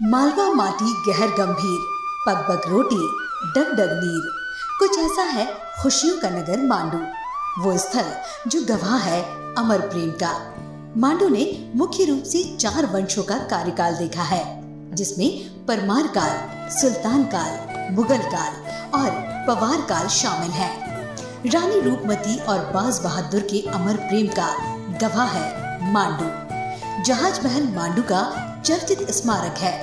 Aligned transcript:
मालवा 0.00 0.48
माटी 0.52 0.92
गहर 1.06 1.28
गंभीर 1.28 1.78
पग 2.26 2.40
पग 2.48 2.68
रोटी 2.70 2.96
डग 3.54 3.70
डग 3.76 3.92
नीर। 3.92 4.26
कुछ 4.78 4.98
ऐसा 4.98 5.22
है 5.22 5.46
खुशियों 5.82 6.16
का 6.18 6.28
नगर 6.28 6.62
मांडू। 6.62 6.98
वो 7.62 7.76
स्थल 7.78 8.10
जो 8.46 8.60
गवाह 8.64 8.96
है 8.96 9.22
अमर 9.54 9.80
प्रेम 9.80 10.10
का। 10.22 10.32
मांडू 10.96 11.28
ने 11.28 11.72
मुख्य 11.76 12.04
रूप 12.04 12.22
से 12.22 12.56
चार 12.56 12.86
वंशों 12.86 13.22
का 13.22 13.38
कार्यकाल 13.38 13.96
देखा 13.96 14.22
है, 14.22 14.44
जिसमें 14.94 15.30
परमार 15.66 16.06
काल, 16.06 16.68
सुल्तान 16.70 17.24
काल, 17.24 17.94
मुगल 17.94 18.18
काल 18.18 18.52
और 19.00 19.10
पवार 19.48 19.80
काल 19.80 20.08
शामिल 20.08 20.50
है। 20.50 20.70
रानी 21.46 21.80
रूपमती 21.80 22.38
और 22.38 22.58
बाज 22.58 22.98
बहादुर 22.98 23.40
के 23.40 23.68
अमर 23.70 23.96
प्रेम 23.96 24.26
का 24.26 24.50
गवाह 24.98 25.26
है 25.26 25.92
मांडू। 25.92 26.28
जहाज़ 27.04 27.40
महल 27.46 27.68
मांडू 27.68 28.02
का 28.02 28.22
चर्चित 28.66 29.10
स्मारक 29.10 29.58
है। 29.58 29.74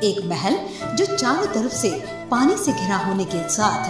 एक 0.00 0.24
महल 0.24 0.56
जो 0.94 1.16
चारों 1.16 1.46
तरफ़ 1.46 1.72
से 1.72 1.90
पानी 2.30 2.56
से 2.56 2.72
घिरा 2.72 2.96
होने 2.96 3.24
के 3.24 3.48
साथ 3.48 3.88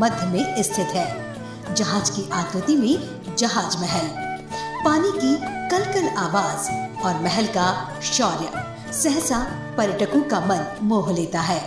मध्य 0.00 0.26
में 0.26 0.62
स्थित 0.62 0.86
है। 0.86 1.36
जहाज़ 1.74 2.10
की 2.12 2.30
आकृति 2.30 2.76
में 2.76 3.20
जहाज़ 3.36 3.76
महल। 3.78 4.08
पानी 4.84 5.10
की 5.10 5.36
कलकल 5.70 6.08
आवाज़ 6.08 6.70
और 7.02 7.22
महल 7.22 7.46
का 7.46 7.94
शौर्य 8.02 8.48
सहसा 8.92 9.38
पर्यटकों 9.78 10.22
का 10.22 10.40
मन 10.40 10.76
मोह 10.82 11.12
लेता 11.12 11.40
है। 11.40 11.60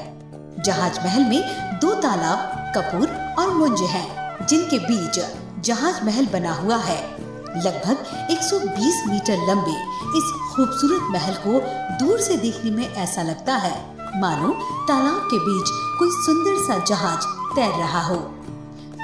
जहाज़ 0.60 1.00
महल 1.00 1.26
में 1.26 1.42
दो 1.80 1.94
तालाब 1.94 2.74
कपूर 2.78 3.36
और 3.40 3.54
मुंज 3.54 3.82
हैं, 3.82 4.48
जिनके 4.48 4.80
बीच 4.80 5.20
जहाज़ 5.60 6.04
महल 6.04 6.26
बना 6.26 6.54
हुआ 6.54 6.78
है। 6.78 7.29
लगभग 7.58 8.04
120 8.32 8.98
मीटर 9.08 9.48
लंबे 9.50 9.76
इस 10.18 10.32
खूबसूरत 10.52 11.08
महल 11.12 11.34
को 11.46 11.60
दूर 12.00 12.20
से 12.20 12.38
देखने 12.38 12.72
में 12.72 12.94
ऐसा 12.94 13.24
लगता 13.24 13.56
है 13.56 13.74
मानो, 14.22 14.50
तालाब 14.88 15.28
के 15.32 15.40
बीच 15.40 15.70
कोई 16.00 16.10
सुंदर 16.12 16.58
सा 16.68 16.78
जहाज़ 16.86 17.26
तैर 17.56 17.80
रहा 17.80 18.02
हो 18.02 18.16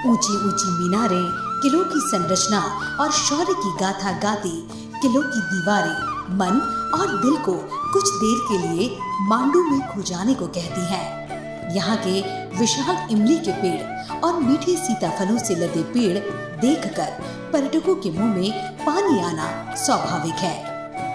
ऊँची 0.06 0.34
ऊँची 0.48 0.70
मीनारें, 0.72 1.26
किलों 1.62 1.84
की 1.84 2.00
संरचना 2.00 2.60
और 3.00 3.12
शौर्य 3.12 3.54
की 3.54 3.72
गाथा 3.82 4.12
गाती, 4.20 4.68
किलों 5.02 5.22
की 5.22 5.40
दीवारें 5.42 6.16
मन 6.38 6.62
और 7.00 7.16
दिल 7.22 7.38
को 7.38 7.54
कुछ 7.94 8.10
देर 8.16 8.46
के 8.50 8.68
लिए 8.68 8.98
मांडू 9.22 9.64
में 9.64 9.80
खो 9.88 10.02
जाने 10.02 10.34
को 10.34 10.48
कहती 10.48 10.86
हैं। 10.86 11.74
यहाँ 11.76 11.98
के 11.98 12.22
विशाल 12.60 13.08
इमली 13.12 13.38
के 13.38 13.52
पेड़ 13.52 14.20
और 14.20 14.40
मीठे 14.40 14.76
सीताफलों 14.78 15.38
से 15.38 15.56
लदे 15.56 15.84
पेड़ 15.94 16.18
देखकर 16.62 17.18
पर्यटकों 17.56 17.96
के 17.96 18.10
मुँह 18.12 18.34
में 18.36 18.76
पानी 18.80 19.20
आना 19.22 19.76
स्वाभाविक 19.78 20.40
है। 20.40 20.56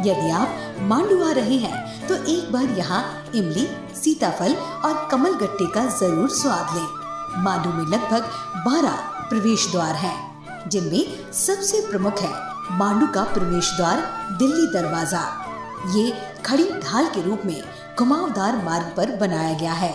यदि 0.05 0.31
आप 0.33 0.79
मांडू 0.83 1.23
आ 1.25 1.31
रहे 1.33 1.57
हैं 1.59 2.07
तो 2.09 2.15
एक 2.27 2.53
बार 2.53 2.71
यहाँ 2.79 3.01
इमली 3.35 3.67
सीताफल 3.95 4.55
और 4.85 5.09
कमल 5.11 5.35
गट्टे 5.43 5.67
का 5.75 5.85
ज़रूर 5.99 6.29
स्वाद 6.35 6.75
लें। 6.77 7.43
मांडू 7.45 7.73
में 7.73 7.85
लगभग 7.87 8.31
12 8.67 8.97
प्रवेश 9.31 9.67
द्वार 9.73 9.95
हैं, 9.97 10.69
जिनमें 10.69 11.33
सबसे 11.35 11.81
प्रमुख 11.91 12.21
है 12.21 12.33
मांडू 12.79 13.07
का 13.15 13.25
प्रवेश 13.35 13.71
द्वार 13.77 14.01
दिल्ली 14.39 14.67
दरवाज़ा। 14.73 15.23
ये 15.97 16.13
खड़ी 16.47 16.65
ढाल 16.81 17.07
के 17.15 17.23
रूप 17.23 17.43
में 17.47 17.63
घुमावदार 17.99 18.65
मार्ग 18.65 18.93
पर 18.97 19.17
बनाया 19.19 19.53
गया 19.59 19.73
है 19.75 19.95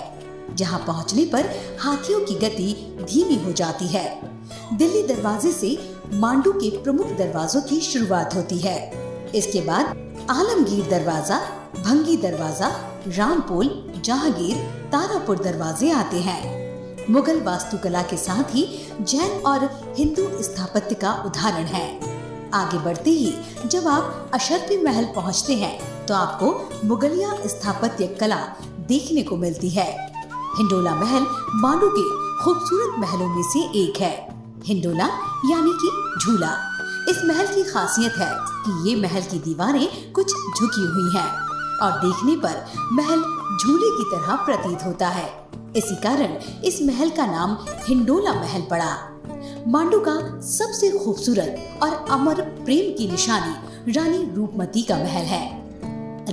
जहाँ 0.55 0.83
पहुँचने 0.87 1.25
पर 1.25 1.49
हाथियों 1.81 2.19
की 2.21 2.35
गति 2.39 2.71
धीमी 3.03 3.43
हो 3.43 3.51
जाती 3.53 3.87
है। 3.87 4.07
दिल्ली 4.73 5.01
दरवाजे 5.07 5.51
से 5.51 5.75
मांडू 6.13 6.51
के 6.51 6.69
प्रमुख 6.83 7.07
दरवाजों 7.17 7.61
की 7.61 7.79
शुरुआत 7.81 8.35
होती 8.35 8.57
है। 8.59 8.77
इसके 9.35 9.61
बाद 9.61 9.85
आलमगीर 10.29 10.87
दरवाज़ा, 10.89 11.37
भंगी 11.77 12.17
दरवाज़ा, 12.17 12.67
रामपोल, 13.07 13.69
जहांगीर, 14.05 14.55
तारापुर 14.91 15.37
दरवाजे 15.37 15.91
आते 15.91 16.19
हैं। 16.19 17.09
मुगल 17.09 17.41
वास्तुकला 17.41 18.01
के 18.01 18.17
साथ 18.17 18.55
ही 18.55 18.67
जैन 19.01 19.41
और 19.45 19.69
हिंदू 19.97 20.27
स्थापत्य 20.43 20.95
का 20.95 21.13
उदाहरण 21.25 21.65
है। 21.65 21.87
आगे 22.53 22.77
बढ़ते 22.77 23.09
ही 23.09 23.33
जब 23.65 23.87
आप 23.87 24.31
अशरफी 24.33 24.77
महल 24.83 25.05
पहुँचते 25.05 25.53
हैं 25.53 26.05
तो 26.05 26.13
आपको 26.13 26.87
मुगलिया 26.87 27.33
स्थापत्य 27.47 28.07
कला 28.19 28.37
देखने 28.87 29.23
को 29.23 29.37
मिलती 29.37 29.69
है। 29.69 29.89
हिंडोला 30.57 30.95
महल 30.95 31.25
मांडू 31.55 31.89
के 31.89 32.09
खूबसूरत 32.43 32.99
महलों 32.99 33.29
में 33.29 33.43
से 33.43 33.59
एक 33.79 34.01
है। 34.01 34.34
हिंडोला, 34.65 35.05
यानी 35.45 35.71
कि 35.71 35.89
झूला। 36.23 36.51
इस 37.09 37.21
महल 37.25 37.47
की 37.47 37.63
खासियत 37.63 38.13
है 38.17 38.31
कि 38.35 38.89
ये 38.89 38.95
महल 38.95 39.21
की 39.21 39.39
दीवारें 39.39 40.11
कुछ 40.11 40.27
झुकी 40.27 40.85
हुई 40.85 41.11
हैं 41.15 41.29
और 41.79 41.91
देखने 41.91 42.35
पर 42.35 42.65
महल 42.91 43.19
झूले 43.63 43.89
की 43.97 44.03
तरह 44.03 44.35
प्रतीत 44.35 44.85
होता 44.85 45.07
है। 45.07 45.47
इसी 45.75 45.95
कारण 45.95 46.61
इस 46.63 46.81
महल 46.81 47.09
का 47.09 47.25
नाम 47.25 47.57
हिंडोला 47.87 48.33
महल 48.33 48.61
पड़ा। 48.61 48.97
मांडू 49.67 49.99
का 49.99 50.41
सबसे 50.41 50.89
खूबसूरत 51.05 51.79
और 51.83 52.05
अमर 52.09 52.41
प्रेम 52.41 52.97
की 52.97 53.11
निशानी 53.11 53.91
रानी 53.91 54.31
रूपमती 54.35 54.81
का 54.81 54.95
महल 54.95 55.25
है। 55.25 55.63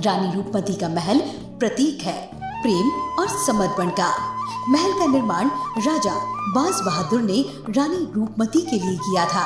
रानी 0.01 0.35
रूपमती 0.35 0.73
का 0.73 0.89
महल 0.89 1.19
प्रतीक 1.59 2.01
है, 2.01 2.29
प्रेम 2.61 2.89
और 3.19 3.27
समर्पण 3.27 3.89
का। 3.89 4.32
महल 4.69 4.91
का 4.99 5.05
निर्माण 5.05 5.49
राजा 5.77 6.13
बाज 6.53 6.81
बहादुर 6.81 7.21
ने 7.21 7.41
रानी 7.69 7.97
रूपमती 8.15 8.61
के 8.61 8.75
लिए 8.75 8.97
किया 8.97 9.25
था। 9.25 9.45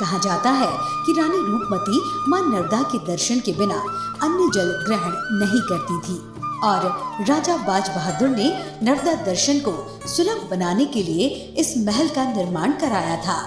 कहा 0.00 0.18
जाता 0.18 0.50
है 0.50 0.70
कि 1.06 1.12
रानी 1.12 1.38
रूपमती 1.38 2.00
माँ 2.30 2.40
नर्मदा 2.40 2.82
के 2.82 2.98
दर्शन 3.06 3.40
के 3.40 3.52
बिना 3.52 3.76
अन्य 4.22 4.48
जल 4.54 4.72
ग्रहण 4.86 5.12
नहीं 5.38 5.60
करती 5.60 5.98
थी 5.98 6.18
और 6.60 6.86
राजा 7.28 7.56
बाज 7.56 7.88
बहादुर 7.88 8.28
ने 8.28 8.50
नर्मदा 8.82 9.14
दर्शन 9.24 9.58
को 9.58 9.74
सुलभ 10.08 10.48
बनाने 10.50 10.84
के 10.84 11.02
लिए 11.02 11.28
इस 11.58 11.74
महल 11.78 12.08
का 12.08 12.24
निर्माण 12.32 12.72
कराया 12.72 13.16
था। 13.16 13.38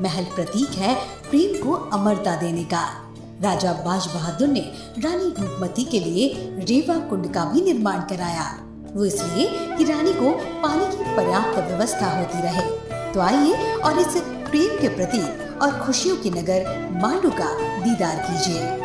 महल 0.00 0.24
प्रतीक 0.24 0.68
है 0.68 0.94
प्रेम 1.30 1.62
को 1.62 1.72
अमरता 1.72 2.36
देने 2.36 2.64
का। 2.64 2.84
राजा 3.42 3.72
बाज 3.72 4.06
बहादुर 4.06 4.48
ने 4.48 4.60
रानी 4.98 5.24
रूपमती 5.40 5.84
के 5.84 6.00
लिए 6.00 6.28
रेवा 6.68 6.98
कुंड 7.08 7.32
का 7.34 7.44
भी 7.44 7.60
निर्माण 7.60 8.00
कराया। 8.00 8.46
वो 8.96 9.04
इसलिए 9.04 9.76
कि 9.76 9.84
रानी 9.84 10.12
को 10.12 10.30
पानी 10.62 10.84
की 10.86 11.16
पर्याप्त 11.16 11.58
व्यवस्था 11.58 12.10
होती 12.18 12.42
रहे। 12.42 12.62
तो 13.12 13.20
आइए 13.20 13.72
और 13.74 13.98
इस 13.98 14.16
प्रेम 14.50 14.80
के 14.80 14.88
प्रतीक 14.88 15.62
और 15.62 15.78
खुशियों 15.78 16.16
के 16.16 16.30
नगर 16.30 16.66
मांडू 17.02 17.30
का 17.30 17.52
दीदार 17.80 18.16
कीजिए। 18.16 18.83